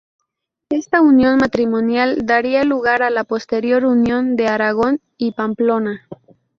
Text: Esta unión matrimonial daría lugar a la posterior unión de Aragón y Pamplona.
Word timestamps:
Esta 0.71 0.99
unión 0.99 1.37
matrimonial 1.37 2.25
daría 2.25 2.63
lugar 2.63 3.03
a 3.03 3.11
la 3.11 3.23
posterior 3.23 3.85
unión 3.85 4.35
de 4.35 4.47
Aragón 4.47 4.99
y 5.15 5.33
Pamplona. 5.33 6.07